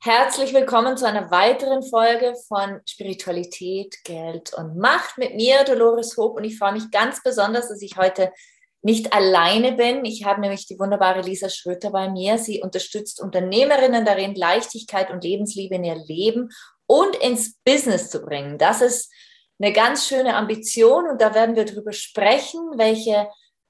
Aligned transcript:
Herzlich 0.00 0.54
willkommen 0.54 0.96
zu 0.96 1.08
einer 1.08 1.32
weiteren 1.32 1.82
Folge 1.82 2.32
von 2.46 2.80
Spiritualität, 2.86 3.96
Geld 4.04 4.54
und 4.54 4.76
Macht 4.76 5.18
mit 5.18 5.34
mir, 5.34 5.64
Dolores 5.64 6.16
Hope. 6.16 6.36
Und 6.36 6.44
ich 6.44 6.56
freue 6.56 6.74
mich 6.74 6.92
ganz 6.92 7.20
besonders, 7.20 7.68
dass 7.68 7.82
ich 7.82 7.96
heute 7.96 8.32
nicht 8.80 9.12
alleine 9.12 9.72
bin. 9.72 10.04
Ich 10.04 10.24
habe 10.24 10.40
nämlich 10.40 10.68
die 10.68 10.78
wunderbare 10.78 11.22
Lisa 11.22 11.48
Schröter 11.48 11.90
bei 11.90 12.08
mir. 12.08 12.38
Sie 12.38 12.62
unterstützt 12.62 13.20
Unternehmerinnen 13.20 14.04
darin, 14.04 14.36
Leichtigkeit 14.36 15.10
und 15.10 15.24
Lebensliebe 15.24 15.74
in 15.74 15.82
ihr 15.82 15.96
Leben 15.96 16.50
und 16.86 17.16
ins 17.16 17.56
Business 17.64 18.08
zu 18.08 18.20
bringen. 18.20 18.56
Das 18.56 18.80
ist 18.80 19.12
eine 19.60 19.72
ganz 19.72 20.06
schöne 20.06 20.36
Ambition 20.36 21.08
und 21.08 21.20
da 21.20 21.34
werden 21.34 21.56
wir 21.56 21.64
drüber 21.64 21.92
sprechen, 21.92 22.60
welche 22.76 23.28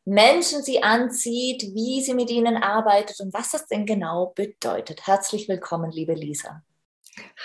Menschen 0.09 0.63
sie 0.63 0.83
anzieht, 0.83 1.63
wie 1.75 2.01
sie 2.01 2.15
mit 2.15 2.31
ihnen 2.31 2.57
arbeitet 2.57 3.21
und 3.21 3.35
was 3.35 3.51
das 3.51 3.67
denn 3.67 3.85
genau 3.85 4.33
bedeutet. 4.35 5.07
Herzlich 5.07 5.49
willkommen, 5.49 5.91
liebe 5.91 6.15
Lisa. 6.15 6.63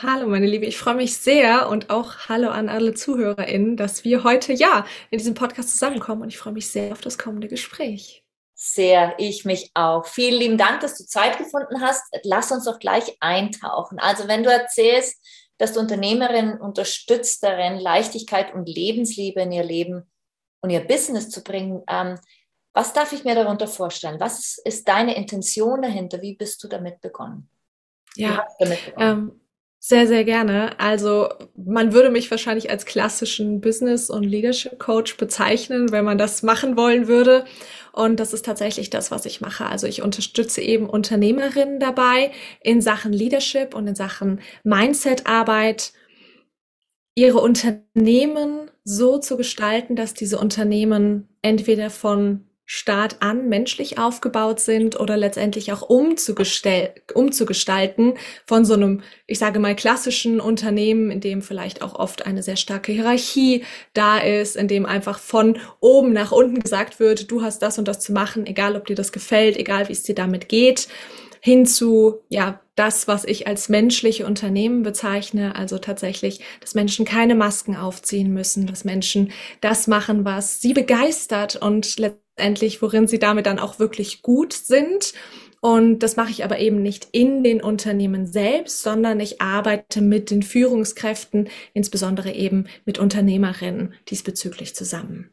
Hallo, 0.01 0.27
meine 0.27 0.45
Liebe, 0.45 0.65
ich 0.65 0.77
freue 0.77 0.95
mich 0.95 1.17
sehr 1.17 1.67
und 1.67 1.89
auch 1.89 2.29
hallo 2.29 2.49
an 2.49 2.69
alle 2.69 2.93
ZuhörerInnen, 2.93 3.75
dass 3.75 4.05
wir 4.05 4.23
heute 4.23 4.53
ja 4.53 4.85
in 5.09 5.17
diesem 5.17 5.33
Podcast 5.33 5.71
zusammenkommen 5.71 6.21
und 6.21 6.29
ich 6.29 6.37
freue 6.37 6.53
mich 6.53 6.69
sehr 6.69 6.93
auf 6.93 7.01
das 7.01 7.17
kommende 7.17 7.49
Gespräch. 7.49 8.23
Sehr, 8.55 9.15
ich 9.17 9.43
mich 9.43 9.71
auch. 9.73 10.05
Vielen 10.05 10.39
lieben 10.39 10.57
Dank, 10.57 10.79
dass 10.79 10.97
du 10.97 11.03
Zeit 11.05 11.37
gefunden 11.37 11.81
hast. 11.81 12.03
Lass 12.23 12.51
uns 12.51 12.63
doch 12.63 12.79
gleich 12.79 13.17
eintauchen. 13.19 13.99
Also, 13.99 14.29
wenn 14.29 14.43
du 14.43 14.49
erzählst, 14.49 15.21
dass 15.57 15.73
du 15.73 15.81
Unternehmerinnen 15.81 16.61
unterstützt 16.61 17.43
darin, 17.43 17.77
Leichtigkeit 17.77 18.53
und 18.53 18.69
Lebensliebe 18.69 19.41
in 19.41 19.51
ihr 19.51 19.63
Leben 19.63 20.09
und 20.61 20.69
ihr 20.69 20.87
Business 20.87 21.29
zu 21.29 21.43
bringen, 21.43 21.83
ähm, 21.89 22.17
was 22.73 22.93
darf 22.93 23.13
ich 23.13 23.23
mir 23.23 23.35
darunter 23.35 23.67
vorstellen? 23.67 24.19
Was 24.19 24.57
ist 24.57 24.87
deine 24.87 25.15
Intention 25.15 25.81
dahinter? 25.81 26.21
Wie 26.21 26.35
bist 26.35 26.63
du 26.63 26.67
damit 26.67 27.01
begonnen? 27.01 27.49
Ja, 28.15 28.47
damit 28.59 28.85
begonnen? 28.85 29.31
Ähm, 29.31 29.41
sehr, 29.85 30.07
sehr 30.07 30.23
gerne. 30.23 30.79
Also 30.79 31.27
man 31.55 31.91
würde 31.91 32.09
mich 32.09 32.31
wahrscheinlich 32.31 32.69
als 32.69 32.85
klassischen 32.85 33.59
Business- 33.59 34.09
und 34.09 34.23
Leadership-Coach 34.23 35.17
bezeichnen, 35.17 35.91
wenn 35.91 36.05
man 36.05 36.17
das 36.17 36.41
machen 36.41 36.77
wollen 36.77 37.07
würde. 37.07 37.43
Und 37.91 38.19
das 38.19 38.31
ist 38.31 38.45
tatsächlich 38.45 38.89
das, 38.89 39.11
was 39.11 39.25
ich 39.25 39.41
mache. 39.41 39.65
Also 39.65 39.85
ich 39.85 40.01
unterstütze 40.01 40.61
eben 40.61 40.89
Unternehmerinnen 40.89 41.79
dabei 41.79 42.31
in 42.61 42.81
Sachen 42.81 43.11
Leadership 43.11 43.75
und 43.75 43.85
in 43.85 43.95
Sachen 43.95 44.39
Mindset-Arbeit, 44.63 45.91
ihre 47.15 47.41
Unternehmen 47.41 48.71
so 48.85 49.17
zu 49.17 49.37
gestalten, 49.37 49.95
dass 49.95 50.13
diese 50.13 50.39
Unternehmen 50.39 51.27
entweder 51.41 51.89
von 51.89 52.47
Start 52.75 53.17
an 53.19 53.49
menschlich 53.49 53.99
aufgebaut 53.99 54.59
sind 54.59 54.99
oder 54.99 55.15
letztendlich 55.15 55.71
auch 55.71 55.83
umzugestalten 55.83 58.15
von 58.47 58.65
so 58.65 58.73
einem, 58.73 59.03
ich 59.27 59.37
sage 59.37 59.59
mal, 59.59 59.75
klassischen 59.75 60.39
Unternehmen, 60.39 61.11
in 61.11 61.21
dem 61.21 61.43
vielleicht 61.43 61.83
auch 61.83 61.93
oft 61.93 62.25
eine 62.25 62.41
sehr 62.41 62.55
starke 62.55 62.91
Hierarchie 62.91 63.63
da 63.93 64.17
ist, 64.17 64.55
in 64.55 64.67
dem 64.67 64.87
einfach 64.87 65.19
von 65.19 65.59
oben 65.81 66.13
nach 66.13 66.31
unten 66.31 66.61
gesagt 66.61 66.99
wird, 66.99 67.29
du 67.29 67.43
hast 67.43 67.61
das 67.61 67.77
und 67.77 67.87
das 67.87 67.99
zu 67.99 68.11
machen, 68.11 68.47
egal 68.47 68.75
ob 68.75 68.87
dir 68.87 68.95
das 68.95 69.11
gefällt, 69.11 69.55
egal 69.55 69.87
wie 69.87 69.93
es 69.93 70.01
dir 70.01 70.15
damit 70.15 70.49
geht, 70.49 70.87
hin 71.45 71.65
zu, 71.65 72.21
ja, 72.29 72.61
das, 72.75 73.09
was 73.09 73.25
ich 73.25 73.47
als 73.47 73.67
menschliche 73.67 74.25
Unternehmen 74.25 74.81
bezeichne, 74.81 75.57
also 75.57 75.77
tatsächlich, 75.77 76.39
dass 76.61 76.73
Menschen 76.73 77.03
keine 77.03 77.35
Masken 77.35 77.75
aufziehen 77.75 78.33
müssen, 78.33 78.65
dass 78.65 78.85
Menschen 78.85 79.33
das 79.59 79.87
machen, 79.87 80.23
was 80.23 80.61
sie 80.61 80.73
begeistert 80.73 81.57
und 81.57 81.99
letztendlich 81.99 82.81
worin 82.81 83.09
sie 83.09 83.19
damit 83.19 83.45
dann 83.45 83.59
auch 83.59 83.77
wirklich 83.77 84.21
gut 84.21 84.53
sind. 84.53 85.11
Und 85.59 85.99
das 85.99 86.15
mache 86.15 86.31
ich 86.31 86.45
aber 86.45 86.59
eben 86.59 86.81
nicht 86.81 87.09
in 87.11 87.43
den 87.43 87.61
Unternehmen 87.61 88.25
selbst, 88.25 88.81
sondern 88.81 89.19
ich 89.19 89.41
arbeite 89.41 89.99
mit 89.99 90.31
den 90.31 90.43
Führungskräften, 90.43 91.49
insbesondere 91.73 92.31
eben 92.31 92.67
mit 92.85 92.99
Unternehmerinnen 92.99 93.95
diesbezüglich 94.09 94.75
zusammen. 94.75 95.29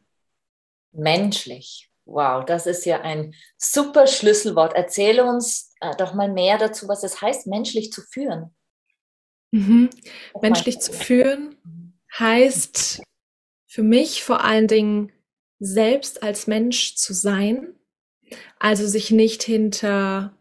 Menschlich. 0.91 1.90
Wow, 2.11 2.45
das 2.45 2.65
ist 2.67 2.85
ja 2.85 3.01
ein 3.01 3.33
super 3.57 4.07
Schlüsselwort. 4.07 4.73
Erzähle 4.73 5.25
uns 5.25 5.73
äh, 5.79 5.95
doch 5.97 6.13
mal 6.13 6.31
mehr 6.31 6.57
dazu, 6.57 6.87
was 6.87 7.03
es 7.03 7.21
heißt, 7.21 7.47
menschlich 7.47 7.91
zu 7.91 8.01
führen. 8.01 8.53
Mhm. 9.51 9.89
Menschlich 10.41 10.79
zu 10.79 10.93
führen 10.93 11.57
heißt 12.17 13.01
für 13.67 13.83
mich 13.83 14.23
vor 14.23 14.43
allen 14.43 14.67
Dingen 14.67 15.11
selbst 15.59 16.23
als 16.23 16.47
Mensch 16.47 16.95
zu 16.95 17.13
sein, 17.13 17.75
also 18.59 18.87
sich 18.87 19.11
nicht 19.11 19.43
hinter 19.43 20.37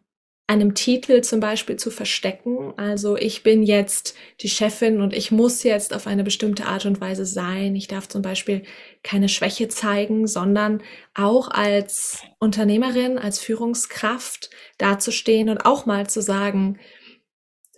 einem 0.50 0.74
Titel 0.74 1.20
zum 1.20 1.38
Beispiel 1.38 1.76
zu 1.76 1.92
verstecken. 1.92 2.74
Also 2.76 3.16
ich 3.16 3.44
bin 3.44 3.62
jetzt 3.62 4.16
die 4.40 4.48
Chefin 4.48 5.00
und 5.00 5.14
ich 5.14 5.30
muss 5.30 5.62
jetzt 5.62 5.94
auf 5.94 6.08
eine 6.08 6.24
bestimmte 6.24 6.66
Art 6.66 6.86
und 6.86 7.00
Weise 7.00 7.24
sein. 7.24 7.76
Ich 7.76 7.86
darf 7.86 8.08
zum 8.08 8.20
Beispiel 8.20 8.64
keine 9.04 9.28
Schwäche 9.28 9.68
zeigen, 9.68 10.26
sondern 10.26 10.82
auch 11.14 11.52
als 11.52 12.24
Unternehmerin, 12.40 13.16
als 13.16 13.38
Führungskraft 13.38 14.50
dazustehen 14.76 15.50
und 15.50 15.58
auch 15.58 15.86
mal 15.86 16.10
zu 16.10 16.20
sagen, 16.20 16.80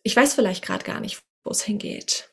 ich 0.03 0.17
weiß 0.17 0.33
vielleicht 0.33 0.65
gerade 0.65 0.85
gar 0.85 1.01
nicht, 1.01 1.23
wo 1.45 1.51
es 1.51 1.63
hingeht. 1.63 2.32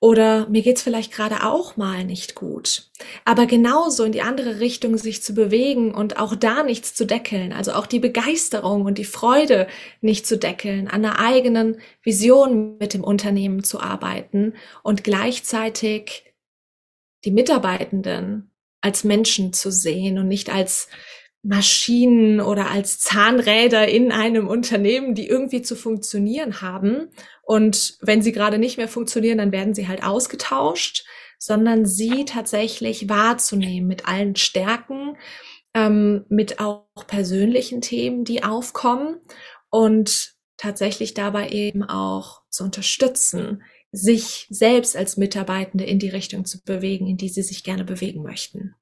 Oder 0.00 0.48
mir 0.48 0.62
geht's 0.62 0.82
vielleicht 0.82 1.12
gerade 1.12 1.44
auch 1.44 1.76
mal 1.76 2.04
nicht 2.04 2.34
gut. 2.34 2.90
Aber 3.24 3.46
genauso 3.46 4.04
in 4.04 4.12
die 4.12 4.22
andere 4.22 4.60
Richtung 4.60 4.96
sich 4.98 5.22
zu 5.22 5.34
bewegen 5.34 5.94
und 5.94 6.18
auch 6.18 6.34
da 6.36 6.62
nichts 6.62 6.94
zu 6.94 7.06
deckeln, 7.06 7.52
also 7.52 7.72
auch 7.72 7.86
die 7.86 8.00
Begeisterung 8.00 8.84
und 8.84 8.98
die 8.98 9.04
Freude 9.04 9.66
nicht 10.00 10.26
zu 10.26 10.38
deckeln, 10.38 10.88
an 10.88 11.04
einer 11.04 11.18
eigenen 11.18 11.80
Vision 12.02 12.76
mit 12.78 12.94
dem 12.94 13.04
Unternehmen 13.04 13.64
zu 13.64 13.80
arbeiten 13.80 14.54
und 14.82 15.04
gleichzeitig 15.04 16.34
die 17.24 17.30
Mitarbeitenden 17.30 18.50
als 18.80 19.04
Menschen 19.04 19.52
zu 19.52 19.72
sehen 19.72 20.18
und 20.18 20.28
nicht 20.28 20.52
als 20.52 20.88
Maschinen 21.46 22.40
oder 22.40 22.70
als 22.70 22.98
Zahnräder 22.98 23.86
in 23.88 24.10
einem 24.10 24.48
Unternehmen, 24.48 25.14
die 25.14 25.28
irgendwie 25.28 25.62
zu 25.62 25.76
funktionieren 25.76 26.60
haben. 26.60 27.08
Und 27.42 27.98
wenn 28.00 28.20
sie 28.20 28.32
gerade 28.32 28.58
nicht 28.58 28.78
mehr 28.78 28.88
funktionieren, 28.88 29.38
dann 29.38 29.52
werden 29.52 29.74
sie 29.74 29.86
halt 29.86 30.02
ausgetauscht, 30.02 31.04
sondern 31.38 31.86
sie 31.86 32.24
tatsächlich 32.24 33.08
wahrzunehmen 33.08 33.86
mit 33.86 34.08
allen 34.08 34.34
Stärken, 34.34 35.16
ähm, 35.74 36.24
mit 36.28 36.58
auch 36.58 36.86
persönlichen 37.06 37.80
Themen, 37.80 38.24
die 38.24 38.42
aufkommen 38.42 39.20
und 39.70 40.34
tatsächlich 40.56 41.14
dabei 41.14 41.50
eben 41.50 41.84
auch 41.84 42.42
zu 42.48 42.64
unterstützen, 42.64 43.62
sich 43.92 44.46
selbst 44.50 44.96
als 44.96 45.16
Mitarbeitende 45.16 45.84
in 45.84 45.98
die 45.98 46.08
Richtung 46.08 46.44
zu 46.44 46.62
bewegen, 46.64 47.06
in 47.06 47.18
die 47.18 47.28
sie 47.28 47.42
sich 47.42 47.62
gerne 47.62 47.84
bewegen 47.84 48.22
möchten. 48.22 48.74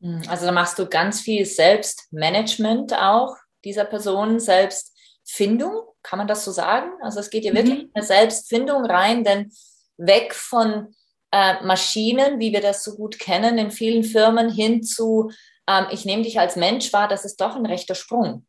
Hm, 0.00 0.22
also 0.28 0.46
da 0.46 0.52
machst 0.52 0.78
du 0.78 0.86
ganz 0.86 1.20
viel 1.20 1.44
Selbstmanagement 1.46 2.94
auch 2.94 3.36
dieser 3.64 3.84
Person, 3.84 4.40
Selbstfindung, 4.40 5.82
kann 6.02 6.18
man 6.18 6.28
das 6.28 6.44
so 6.44 6.52
sagen? 6.52 6.90
Also 7.02 7.20
es 7.20 7.30
geht 7.30 7.42
hier 7.42 7.52
mhm. 7.52 7.56
wirklich 7.56 7.82
in 7.82 7.90
eine 7.94 8.04
Selbstfindung 8.04 8.84
rein, 8.84 9.24
denn 9.24 9.50
weg 9.96 10.34
von 10.34 10.94
äh, 11.32 11.62
Maschinen, 11.64 12.38
wie 12.38 12.52
wir 12.52 12.60
das 12.60 12.84
so 12.84 12.94
gut 12.96 13.18
kennen 13.18 13.58
in 13.58 13.70
vielen 13.70 14.04
Firmen, 14.04 14.50
hin 14.50 14.82
zu, 14.82 15.30
ähm, 15.66 15.86
ich 15.90 16.04
nehme 16.04 16.22
dich 16.22 16.38
als 16.38 16.56
Mensch 16.56 16.92
wahr, 16.92 17.08
das 17.08 17.24
ist 17.24 17.40
doch 17.40 17.56
ein 17.56 17.66
rechter 17.66 17.94
Sprung. 17.94 18.46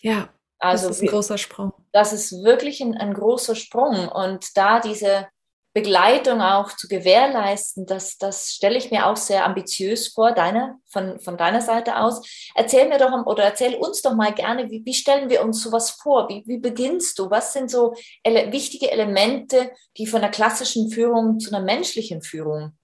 Ja, 0.00 0.30
also, 0.58 0.88
das 0.88 0.96
ist 0.96 1.02
ein 1.02 1.08
großer 1.08 1.38
Sprung. 1.38 1.72
Das 1.92 2.12
ist 2.12 2.32
wirklich 2.44 2.80
ein, 2.80 2.96
ein 2.96 3.14
großer 3.14 3.56
Sprung. 3.56 4.08
Und 4.08 4.56
da 4.56 4.80
diese 4.80 5.26
Begleitung 5.74 6.42
auch 6.42 6.76
zu 6.76 6.86
gewährleisten, 6.86 7.86
das, 7.86 8.18
das 8.18 8.50
stelle 8.50 8.76
ich 8.76 8.90
mir 8.90 9.06
auch 9.06 9.16
sehr 9.16 9.46
ambitiös 9.46 10.08
vor, 10.08 10.32
deine, 10.32 10.76
von, 10.90 11.18
von 11.20 11.36
deiner 11.36 11.62
Seite 11.62 11.98
aus. 11.98 12.50
Erzähl 12.54 12.88
mir 12.88 12.98
doch 12.98 13.26
oder 13.26 13.44
erzähl 13.44 13.76
uns 13.76 14.02
doch 14.02 14.14
mal 14.14 14.34
gerne, 14.34 14.70
wie, 14.70 14.84
wie 14.84 14.94
stellen 14.94 15.30
wir 15.30 15.42
uns 15.42 15.62
sowas 15.62 15.90
vor? 15.90 16.28
Wie, 16.28 16.42
wie 16.46 16.58
beginnst 16.58 17.18
du? 17.18 17.30
Was 17.30 17.54
sind 17.54 17.70
so 17.70 17.94
ele 18.22 18.52
wichtige 18.52 18.90
Elemente, 18.90 19.70
die 19.96 20.06
von 20.06 20.20
der 20.20 20.30
klassischen 20.30 20.90
Führung 20.90 21.40
zu 21.40 21.54
einer 21.54 21.64
menschlichen 21.64 22.22
Führung 22.22 22.76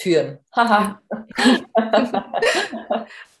führen? 0.00 0.38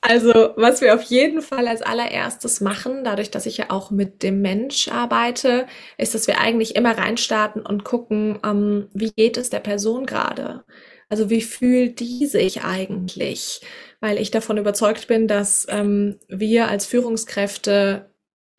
Also, 0.02 0.32
was 0.56 0.80
wir 0.80 0.94
auf 0.94 1.02
jeden 1.02 1.42
Fall 1.42 1.68
als 1.68 1.82
allererstes 1.82 2.62
machen, 2.62 3.04
dadurch, 3.04 3.30
dass 3.30 3.44
ich 3.44 3.58
ja 3.58 3.66
auch 3.68 3.90
mit 3.90 4.22
dem 4.22 4.40
Mensch 4.40 4.88
arbeite, 4.88 5.66
ist, 5.98 6.14
dass 6.14 6.26
wir 6.26 6.40
eigentlich 6.40 6.74
immer 6.74 6.96
reinstarten 6.96 7.66
und 7.66 7.84
gucken, 7.84 8.38
ähm, 8.42 8.88
wie 8.94 9.10
geht 9.10 9.36
es 9.36 9.50
der 9.50 9.60
Person 9.60 10.06
gerade? 10.06 10.64
Also, 11.10 11.28
wie 11.28 11.42
fühlt 11.42 12.00
die 12.00 12.26
sich 12.26 12.64
eigentlich? 12.64 13.60
Weil 14.00 14.16
ich 14.18 14.30
davon 14.30 14.56
überzeugt 14.56 15.06
bin, 15.06 15.28
dass 15.28 15.66
ähm, 15.68 16.18
wir 16.28 16.68
als 16.68 16.86
Führungskräfte 16.86 18.09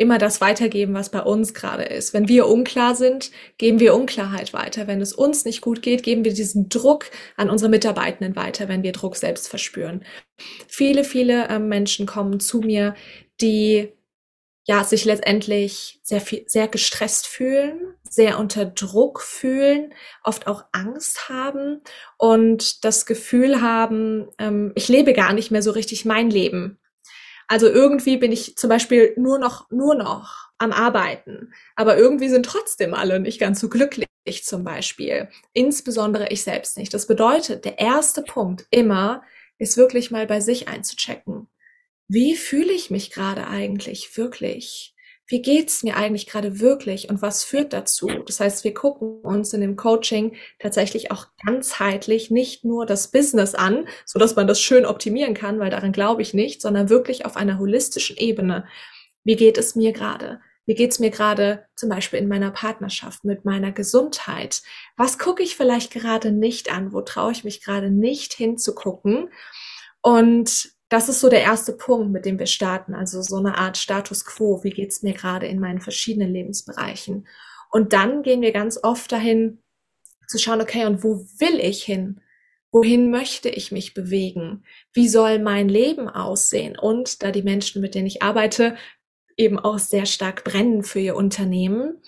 immer 0.01 0.18
das 0.18 0.42
weitergeben, 0.42 0.94
was 0.94 1.09
bei 1.09 1.21
uns 1.21 1.53
gerade 1.53 1.83
ist. 1.83 2.13
Wenn 2.13 2.27
wir 2.27 2.48
unklar 2.48 2.95
sind, 2.95 3.31
geben 3.57 3.80
wir 3.80 3.95
Unklarheit 3.95 4.51
weiter. 4.51 4.88
Wenn 4.88 5.00
es 5.00 5.13
uns 5.13 5.45
nicht 5.45 5.62
gut 5.62 5.81
geht, 5.81 6.03
geben 6.03 6.25
wir 6.25 6.33
diesen 6.33 6.68
Druck 6.68 7.06
an 7.38 7.50
unsere 7.50 7.69
Mitarbeitenden 7.69 8.36
weiter, 8.36 8.68
wenn 8.68 8.83
wir 8.83 8.92
Druck 8.92 9.15
selbst 9.15 9.48
verspüren. 9.48 10.03
Viele, 10.68 11.03
viele 11.03 11.48
äh, 11.48 11.59
Menschen 11.59 12.06
kommen 12.06 12.39
zu 12.39 12.59
mir, 12.59 12.95
die 13.39 13.94
ja, 14.65 14.83
sich 14.83 15.06
letztendlich 15.06 16.00
sehr 16.03 16.21
viel, 16.21 16.44
sehr 16.48 16.68
gestresst 16.68 17.27
fühlen, 17.27 17.95
sehr 18.07 18.39
unter 18.39 18.65
Druck 18.65 19.21
fühlen, 19.21 19.94
oft 20.24 20.48
auch 20.48 20.65
Angst 20.71 21.30
haben 21.30 21.81
und 22.18 22.83
das 22.86 23.06
Gefühl 23.06 23.62
haben, 23.62 24.30
ähm, 24.38 24.71
ich 24.75 24.88
lebe 24.88 25.13
gar 25.13 25.33
nicht 25.33 25.51
mehr 25.51 25.63
so 25.63 25.71
richtig 25.71 26.06
mein 26.06 26.30
Leben. 26.30 26.80
Also 27.51 27.68
irgendwie 27.68 28.15
bin 28.15 28.31
ich 28.31 28.56
zum 28.56 28.69
Beispiel 28.69 29.13
nur 29.18 29.38
noch, 29.38 29.69
nur 29.71 29.94
noch 29.94 30.51
am 30.57 30.71
Arbeiten. 30.71 31.53
Aber 31.75 31.98
irgendwie 31.98 32.30
sind 32.30 32.45
trotzdem 32.45 32.94
alle 32.94 33.19
nicht 33.19 33.42
ganz 33.42 33.59
so 33.59 33.68
glücklich 33.68 34.07
zum 34.44 34.63
Beispiel. 34.63 35.27
Insbesondere 35.51 36.30
ich 36.30 36.44
selbst 36.44 36.77
nicht. 36.77 36.94
Das 36.94 37.07
bedeutet, 37.07 37.65
der 37.65 37.77
erste 37.77 38.21
Punkt 38.21 38.68
immer 38.71 39.21
ist 39.57 39.75
wirklich 39.75 40.12
mal 40.12 40.25
bei 40.27 40.39
sich 40.39 40.69
einzuchecken. 40.69 41.50
Wie 42.07 42.38
fühle 42.38 42.71
ich 42.71 42.89
mich 42.89 43.12
gerade 43.12 43.45
eigentlich 43.48 44.15
wirklich? 44.15 44.95
Wie 45.28 45.42
geht's 45.42 45.84
mir 45.84 45.96
eigentlich 45.96 46.28
gerade 46.28 46.60
wirklich 46.60 47.10
und 47.10 47.22
was 47.22 47.44
führt 47.44 47.72
dazu? 47.74 48.08
Das 48.26 48.40
heißt, 48.40 48.64
wir 48.64 48.74
gucken 48.74 49.22
uns 49.22 49.54
in 49.54 49.62
dem 49.62 49.78
Coaching 49.78 50.36
tatsächlich 50.60 51.12
auch 51.12 51.28
ganzheitlich 51.46 52.32
nicht 52.32 52.66
nur 52.66 52.86
das 52.86 53.12
Business 53.12 53.56
an, 53.56 53.88
so 54.06 54.20
dass 54.20 54.36
man 54.36 54.48
das 54.48 54.60
schön 54.60 54.86
optimieren 54.86 55.34
kann, 55.34 55.60
weil 55.60 55.70
daran 55.70 55.94
glaube 55.94 56.22
ich 56.22 56.34
nicht, 56.34 56.62
sondern 56.62 56.90
wirklich 56.90 57.26
auf 57.26 57.38
einer 57.38 57.60
holistischen 57.60 58.18
Ebene. 58.18 58.66
Wie 59.24 59.36
geht 59.36 59.58
es 59.58 59.76
mir 59.76 59.94
gerade? 59.94 60.42
Wie 60.66 60.76
geht's 60.76 61.00
mir 61.00 61.10
gerade 61.10 61.66
zum 61.76 61.90
Beispiel 61.90 62.20
in 62.20 62.28
meiner 62.28 62.52
Partnerschaft, 62.52 63.24
mit 63.24 63.46
meiner 63.46 63.72
Gesundheit? 63.72 64.62
Was 64.96 65.18
gucke 65.18 65.44
ich 65.44 65.56
vielleicht 65.56 65.92
gerade 65.92 66.32
nicht 66.32 66.72
an? 66.72 66.94
Wo 66.94 67.02
traue 67.02 67.32
ich 67.32 67.44
mich 67.44 67.64
gerade 67.64 67.90
nicht 67.90 68.34
hinzugucken? 68.34 69.30
Und 70.02 70.72
das 70.92 71.08
ist 71.08 71.22
so 71.22 71.30
der 71.30 71.42
erste 71.42 71.72
Punkt, 71.72 72.12
mit 72.12 72.26
dem 72.26 72.38
wir 72.38 72.48
starten. 72.48 72.94
Also 72.94 73.22
so 73.22 73.38
eine 73.38 73.58
Art 73.58 73.78
Status 73.78 74.26
quo. 74.26 74.62
Wie 74.66 74.72
geht's 74.72 75.04
mir 75.04 75.14
gerade 75.14 75.48
in 75.48 75.58
meinen 75.58 75.80
verschiedenen 75.80 76.34
Lebensbereichen? 76.34 77.28
Und 77.72 77.94
dann 77.94 78.24
gehen 78.24 78.42
wir 78.42 78.52
ganz 78.52 78.78
oft 78.84 79.10
dahin 79.10 79.64
zu 80.28 80.38
schauen, 80.38 80.60
okay, 80.60 80.86
und 80.86 81.02
wo 81.02 81.26
will 81.40 81.62
ich 81.62 81.82
hin? 81.84 82.20
Wohin 82.74 83.10
möchte 83.10 83.48
ich 83.48 83.72
mich 83.72 83.94
bewegen? 83.94 84.66
Wie 84.92 85.08
soll 85.08 85.40
mein 85.40 85.70
Leben 85.70 86.10
aussehen? 86.10 86.78
Und 86.78 87.24
da 87.24 87.32
die 87.32 87.44
Menschen, 87.44 87.82
mit 87.82 87.96
denen 87.96 88.08
ich 88.08 88.22
arbeite, 88.22 88.76
eben 89.38 89.60
auch 89.60 89.80
sehr 89.80 90.06
stark 90.06 90.44
brennen 90.44 90.84
für 90.84 91.00
ihr 91.00 91.16
Unternehmen, 91.16 92.02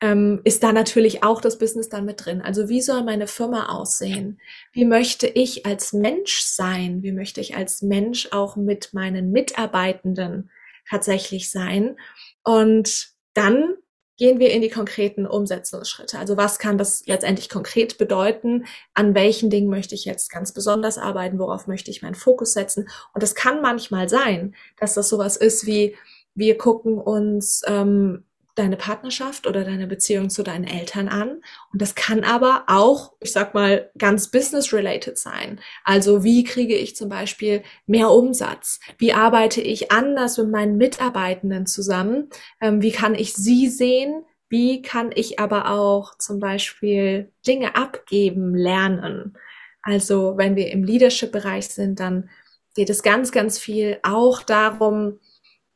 ähm, 0.00 0.40
ist 0.44 0.62
da 0.62 0.72
natürlich 0.72 1.22
auch 1.22 1.40
das 1.40 1.58
Business 1.58 1.88
dann 1.88 2.04
mit 2.04 2.24
drin. 2.24 2.42
Also 2.42 2.68
wie 2.68 2.82
soll 2.82 3.04
meine 3.04 3.26
Firma 3.26 3.70
aussehen? 3.70 4.40
Wie 4.72 4.84
möchte 4.84 5.26
ich 5.26 5.66
als 5.66 5.92
Mensch 5.92 6.40
sein? 6.40 7.02
Wie 7.02 7.12
möchte 7.12 7.40
ich 7.40 7.56
als 7.56 7.82
Mensch 7.82 8.28
auch 8.32 8.56
mit 8.56 8.92
meinen 8.92 9.30
Mitarbeitenden 9.30 10.50
tatsächlich 10.88 11.50
sein? 11.50 11.96
Und 12.42 13.08
dann 13.34 13.76
gehen 14.16 14.38
wir 14.38 14.50
in 14.50 14.62
die 14.62 14.70
konkreten 14.70 15.26
Umsetzungsschritte. 15.26 16.18
Also 16.18 16.36
was 16.36 16.58
kann 16.58 16.78
das 16.78 17.04
letztendlich 17.06 17.48
konkret 17.48 17.98
bedeuten? 17.98 18.66
An 18.94 19.14
welchen 19.14 19.50
Dingen 19.50 19.68
möchte 19.68 19.94
ich 19.94 20.04
jetzt 20.04 20.30
ganz 20.30 20.52
besonders 20.52 20.98
arbeiten? 20.98 21.38
Worauf 21.38 21.66
möchte 21.66 21.90
ich 21.90 22.02
meinen 22.02 22.14
Fokus 22.14 22.52
setzen? 22.52 22.88
Und 23.12 23.22
es 23.22 23.34
kann 23.34 23.60
manchmal 23.60 24.08
sein, 24.08 24.54
dass 24.78 24.94
das 24.94 25.08
sowas 25.08 25.36
ist 25.36 25.66
wie, 25.66 25.96
wir 26.36 26.58
gucken 26.58 26.98
uns 26.98 27.62
ähm, 27.66 28.24
deine 28.54 28.76
Partnerschaft 28.76 29.46
oder 29.46 29.64
deine 29.64 29.86
Beziehung 29.86 30.30
zu 30.30 30.42
deinen 30.42 30.64
Eltern 30.64 31.08
an. 31.08 31.42
Und 31.72 31.82
das 31.82 31.94
kann 31.94 32.22
aber 32.22 32.64
auch, 32.68 33.12
ich 33.20 33.32
sag 33.32 33.52
mal, 33.54 33.90
ganz 33.98 34.30
business-related 34.30 35.18
sein. 35.18 35.60
Also 35.82 36.22
wie 36.22 36.44
kriege 36.44 36.76
ich 36.76 36.94
zum 36.94 37.08
Beispiel 37.08 37.64
mehr 37.86 38.10
Umsatz? 38.10 38.80
Wie 38.98 39.12
arbeite 39.12 39.60
ich 39.60 39.90
anders 39.90 40.38
mit 40.38 40.50
meinen 40.50 40.76
Mitarbeitenden 40.76 41.66
zusammen? 41.66 42.30
Ähm, 42.60 42.80
wie 42.80 42.92
kann 42.92 43.14
ich 43.14 43.34
sie 43.34 43.68
sehen? 43.68 44.24
Wie 44.48 44.82
kann 44.82 45.10
ich 45.14 45.40
aber 45.40 45.70
auch 45.70 46.16
zum 46.18 46.38
Beispiel 46.38 47.32
Dinge 47.46 47.74
abgeben 47.74 48.54
lernen? 48.54 49.36
Also 49.82 50.36
wenn 50.36 50.54
wir 50.54 50.70
im 50.70 50.84
Leadership-Bereich 50.84 51.68
sind, 51.68 51.98
dann 51.98 52.30
geht 52.76 52.88
es 52.88 53.02
ganz, 53.02 53.32
ganz 53.32 53.58
viel 53.58 53.98
auch 54.02 54.42
darum, 54.42 55.18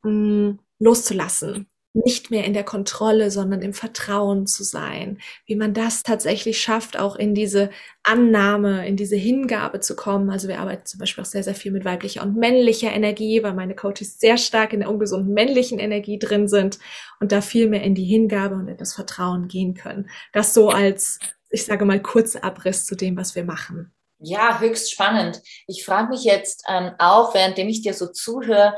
mh, 0.03 0.11
mm, 0.11 0.59
loszulassen 0.79 1.68
nicht 1.95 2.31
mehr 2.31 2.45
in 2.45 2.53
der 2.53 2.65
Kontrolle, 2.65 3.31
sondern 3.31 3.63
im 3.63 3.73
Vertrauen 3.73 4.47
zu 4.47 4.63
sein. 4.63 5.19
Wie 5.47 5.57
man 5.57 5.75
das 5.75 6.03
tatsächlich 6.03 6.61
schafft, 6.61 6.99
auch 6.99 7.17
in 7.17 7.35
diese 7.35 7.71
Annahme, 8.03 8.87
in 8.87 8.97
diese 8.97 9.17
Hingabe 9.17 9.81
zu 9.81 9.97
kommen. 9.97 10.31
Also 10.31 10.49
wir 10.49 10.61
arbeiten 10.61 10.87
zum 10.87 11.01
Beispiel 11.01 11.23
auch 11.23 11.29
sehr, 11.29 11.43
sehr 11.43 11.55
viel 11.55 11.73
mit 11.73 11.85
weiblicher 11.85 12.23
und 12.23 12.37
männlicher 12.37 12.93
Energie, 12.93 13.43
weil 13.43 13.55
meine 13.55 13.75
Coaches 13.75 14.21
sehr 14.21 14.39
stark 14.39 14.73
in 14.73 14.81
der 14.81 14.91
ungesunden 14.91 15.33
männlichen 15.33 15.79
Energie 15.79 16.19
drin 16.19 16.47
sind 16.49 16.79
und 17.21 17.33
da 17.33 17.41
viel 17.41 17.69
mehr 17.69 17.83
in 17.83 17.95
die 17.95 18.05
Hingabe 18.05 18.55
und 18.55 18.69
in 18.69 18.77
das 18.77 18.95
Vertrauen 18.95 19.49
gehen 19.49 19.75
können. 19.75 20.09
Das 20.33 20.55
so 20.55 20.69
als, 20.69 21.19
ich 21.51 21.65
sage 21.65 21.85
mal, 21.85 22.01
kurzer 22.01 22.45
Abriss 22.45 22.85
zu 22.85 22.95
dem, 22.95 23.17
was 23.17 23.35
wir 23.35 23.45
machen. 23.45 23.93
Ja, 24.21 24.59
höchst 24.59 24.91
spannend. 24.91 25.41
Ich 25.69 25.85
frage 25.85 26.09
mich 26.09 26.25
jetzt 26.25 26.65
ähm, 26.69 26.91
auch, 26.99 27.35
währenddem 27.35 27.69
ich 27.69 27.83
dir 27.83 27.95
so 27.95 28.09
zuhöre, 28.09 28.75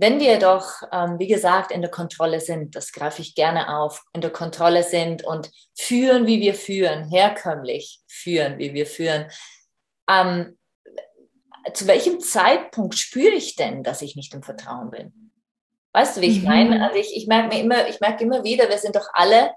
wenn 0.00 0.18
wir 0.18 0.38
doch, 0.38 0.82
ähm, 0.92 1.18
wie 1.18 1.26
gesagt, 1.26 1.70
in 1.70 1.82
der 1.82 1.90
Kontrolle 1.90 2.40
sind, 2.40 2.74
das 2.74 2.90
greife 2.90 3.20
ich 3.20 3.34
gerne 3.34 3.76
auf, 3.76 4.02
in 4.14 4.22
der 4.22 4.30
Kontrolle 4.30 4.82
sind 4.82 5.26
und 5.26 5.50
führen, 5.76 6.26
wie 6.26 6.40
wir 6.40 6.54
führen, 6.54 7.04
herkömmlich 7.10 8.00
führen, 8.08 8.56
wie 8.56 8.72
wir 8.72 8.86
führen, 8.86 9.30
ähm, 10.08 10.58
zu 11.74 11.86
welchem 11.86 12.18
Zeitpunkt 12.20 12.96
spüre 12.96 13.34
ich 13.34 13.56
denn, 13.56 13.82
dass 13.82 14.00
ich 14.00 14.16
nicht 14.16 14.32
im 14.32 14.42
Vertrauen 14.42 14.90
bin? 14.90 15.32
Weißt 15.92 16.16
du, 16.16 16.22
wie 16.22 16.30
ich 16.30 16.40
mhm. 16.40 16.48
meine? 16.48 16.86
Also 16.86 16.98
ich, 16.98 17.14
ich 17.14 17.26
merke 17.26 17.54
mir 17.54 17.60
immer, 17.60 17.86
ich 17.86 18.00
merke 18.00 18.24
immer 18.24 18.42
wieder, 18.42 18.70
wir 18.70 18.78
sind 18.78 18.96
doch 18.96 19.08
alle, 19.12 19.52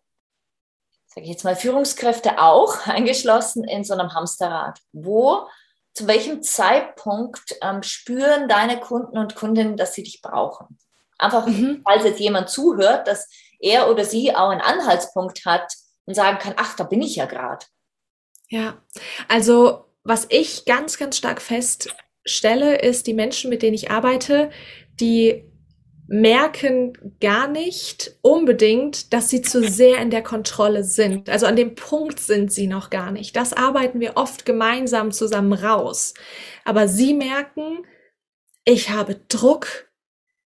sage 1.06 1.22
ich 1.22 1.30
jetzt 1.30 1.46
mal, 1.46 1.56
Führungskräfte 1.56 2.42
auch 2.42 2.86
eingeschlossen 2.88 3.64
in 3.64 3.86
so 3.86 3.94
einem 3.94 4.14
Hamsterrad, 4.14 4.78
wo 4.92 5.48
zu 5.94 6.08
welchem 6.08 6.42
Zeitpunkt 6.42 7.56
ähm, 7.62 7.84
spüren 7.84 8.48
deine 8.48 8.80
Kunden 8.80 9.18
und 9.18 9.36
Kundinnen, 9.36 9.78
dass 9.78 9.94
sie 9.94 10.04
dich 10.04 10.22
brauchen? 10.22 10.78
Einfach, 11.18 11.46
mhm. 11.46 11.82
falls 11.84 12.04
jetzt 12.04 12.20
jemand 12.20 12.50
zuhört, 12.50 13.08
dass 13.08 13.30
er 13.60 13.90
oder 13.90 14.04
sie 14.04 14.36
auch 14.36 14.50
einen 14.50 14.62
Anhaltspunkt 14.62 15.46
hat 15.46 15.72
und 16.06 16.16
sagen 16.16 16.40
kann, 16.40 16.54
ach, 16.58 16.76
da 16.76 16.84
bin 16.84 17.02
ich 17.02 17.16
ja 17.16 17.26
gerade. 17.26 17.66
Ja, 18.50 18.78
also 19.28 19.86
was 20.04 20.28
ich 20.30 20.66
ganz, 20.66 20.98
ganz 20.98 21.18
stark 21.18 21.42
feststelle, 21.42 22.80
ist 22.80 23.08
die 23.08 23.14
Menschen, 23.14 23.50
mit 23.50 23.62
denen 23.62 23.76
ich 23.76 23.90
arbeite, 23.90 24.52
die 25.00 25.46
merken 26.14 26.94
gar 27.20 27.48
nicht 27.48 28.18
unbedingt, 28.22 29.14
dass 29.14 29.32
sie 29.32 29.42
zu 29.42 29.68
sehr 29.68 29.98
in 29.98 30.12
der 30.12 30.22
Kontrolle 30.22 30.84
sind. 30.84 31.28
Also 31.28 31.48
an 31.48 31.56
dem 31.56 31.74
Punkt 31.74 32.20
sind 32.20 32.54
sie 32.54 32.68
noch 32.68 32.92
gar 32.92 33.12
nicht. 33.12 33.36
Das 33.36 33.52
arbeiten 33.52 34.00
wir 34.00 34.16
oft 34.16 34.46
gemeinsam 34.46 35.12
zusammen 35.12 35.54
raus. 35.54 36.14
Aber 36.66 36.88
sie 36.88 37.16
merken, 37.16 37.84
ich 38.64 38.92
habe 38.92 39.22
Druck, 39.28 39.90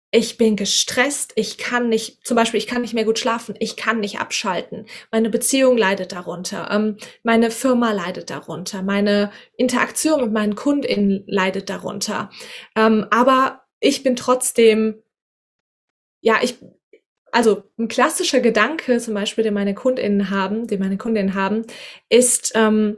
ich 0.09 0.39
bin 0.39 0.55
gestresst, 0.55 1.31
ich 1.35 1.59
kann 1.59 1.89
nicht, 1.89 2.25
zum 2.25 2.35
Beispiel, 2.35 2.57
ich 2.57 2.65
kann 2.65 2.81
nicht 2.81 2.95
mehr 2.95 3.05
gut 3.05 3.19
schlafen, 3.19 3.53
ich 3.59 3.77
kann 3.77 3.99
nicht 3.99 4.19
abschalten. 4.19 4.87
Meine 5.11 5.29
Beziehung 5.29 5.77
leidet 5.77 6.11
darunter, 6.11 6.69
ähm, 6.71 6.97
meine 7.21 7.51
Firma 7.51 7.91
leidet 7.91 8.31
darunter, 8.31 8.81
meine 8.81 9.31
Interaktion 9.57 10.21
mit 10.21 10.33
meinen 10.33 10.55
KundInnen 10.55 11.23
leidet 11.27 11.69
darunter. 11.69 12.31
Ähm, 12.75 13.05
aber 13.11 13.61
ich 13.79 14.01
bin 14.01 14.15
trotzdem 14.15 15.03
ja, 16.21 16.37
ich, 16.41 16.57
also 17.31 17.63
ein 17.79 17.87
klassischer 17.87 18.39
Gedanke, 18.41 18.99
zum 18.99 19.13
Beispiel, 19.13 19.43
den 19.43 19.53
meine 19.53 19.73
KundInnen 19.75 20.29
haben, 20.29 20.67
den 20.67 20.79
meine 20.79 20.97
Kundinnen 20.97 21.33
haben, 21.35 21.65
ist, 22.09 22.53
ähm, 22.55 22.97